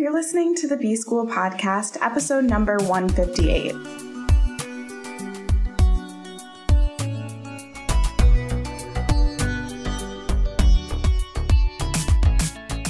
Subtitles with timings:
[0.00, 3.74] You're listening to the B School Podcast, episode number 158.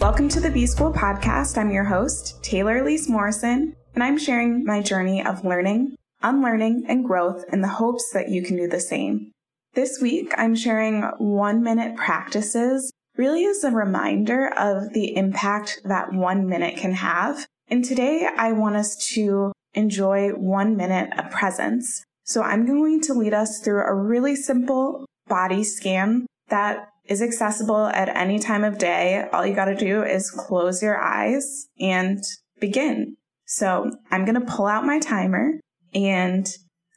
[0.00, 1.58] Welcome to the B School Podcast.
[1.58, 7.04] I'm your host, Taylor Elyse Morrison, and I'm sharing my journey of learning, unlearning, and
[7.04, 9.32] growth in the hopes that you can do the same.
[9.74, 16.12] This week, I'm sharing one minute practices really is a reminder of the impact that
[16.12, 17.46] one minute can have.
[17.68, 22.04] And today I want us to enjoy one minute of presence.
[22.24, 27.86] So I'm going to lead us through a really simple body scan that is accessible
[27.86, 29.26] at any time of day.
[29.32, 32.22] All you got to do is close your eyes and
[32.60, 33.16] begin.
[33.46, 35.60] So I'm going to pull out my timer
[35.94, 36.48] and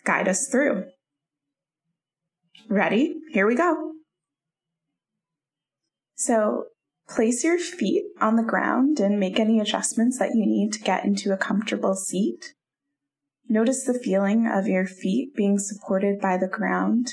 [0.05, 0.85] guide us through.
[2.69, 3.15] Ready?
[3.31, 3.94] Here we go.
[6.15, 6.65] So
[7.07, 11.05] place your feet on the ground and make any adjustments that you need to get
[11.05, 12.53] into a comfortable seat.
[13.47, 17.09] Notice the feeling of your feet being supported by the ground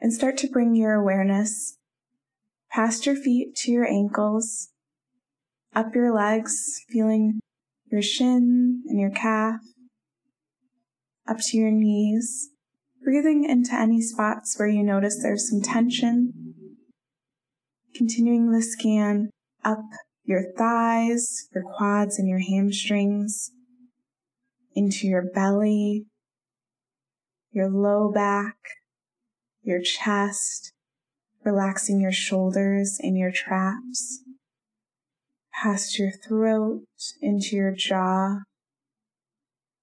[0.00, 1.78] and start to bring your awareness
[2.70, 4.70] past your feet to your ankles,
[5.74, 7.40] up your legs, feeling
[7.90, 9.60] your shin and your calf,
[11.26, 12.50] up to your knees,
[13.02, 16.51] breathing into any spots where you notice there's some tension
[17.94, 19.28] Continuing the scan
[19.64, 19.84] up
[20.24, 23.50] your thighs, your quads, and your hamstrings,
[24.74, 26.06] into your belly,
[27.50, 28.56] your low back,
[29.62, 30.72] your chest,
[31.44, 34.22] relaxing your shoulders and your traps,
[35.52, 36.84] past your throat,
[37.20, 38.38] into your jaw,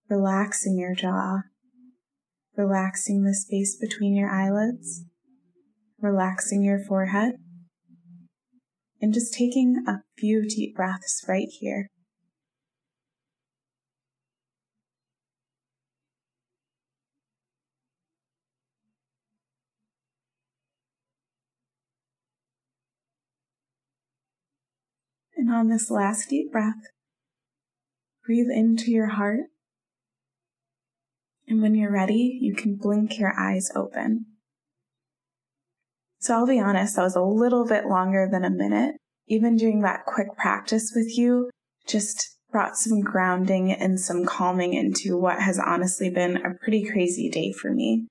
[0.10, 1.42] relaxing your jaw,
[2.58, 5.04] relaxing the space between your eyelids,
[6.02, 7.34] relaxing your forehead
[9.02, 11.90] and just taking a few deep breaths right here.
[25.36, 26.92] And on this last deep breath,
[28.26, 29.46] breathe into your heart.
[31.48, 34.26] And when you're ready, you can blink your eyes open.
[36.20, 38.96] So I'll be honest, that was a little bit longer than a minute.
[39.28, 41.50] Even doing that quick practice with you
[41.88, 47.30] just brought some grounding and some calming into what has honestly been a pretty crazy
[47.30, 48.08] day for me.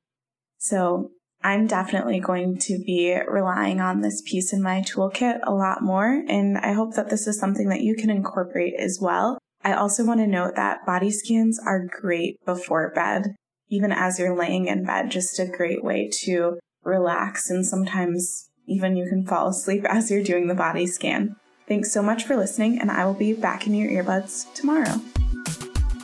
[0.59, 1.11] So
[1.43, 6.25] I'm definitely going to be relying on this piece in my toolkit a lot more.
[6.29, 9.39] And I hope that this is something that you can incorporate as well.
[9.63, 13.35] I also want to note that body scans are great before bed,
[13.69, 16.59] even as you're laying in bed, just a great way to
[16.89, 21.37] relax, and sometimes even you can fall asleep as you're doing the body scan.
[21.67, 25.01] Thanks so much for listening, and I will be back in your earbuds tomorrow.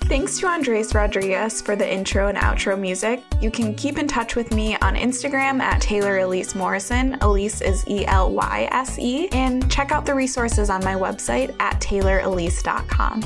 [0.07, 3.23] Thanks to Andres Rodriguez for the intro and outro music.
[3.41, 7.19] You can keep in touch with me on Instagram at Taylor Elyse Morrison.
[7.21, 9.29] Elyse is E L Y S E.
[9.29, 13.23] And check out the resources on my website at taylorelyse.com.